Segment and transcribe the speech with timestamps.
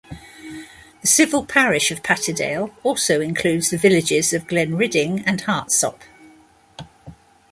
[1.01, 5.99] The civil parish of Patterdale also includes the villages of Glenridding and Hartsop.